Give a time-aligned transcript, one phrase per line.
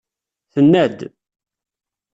[0.53, 0.99] Tenna-d.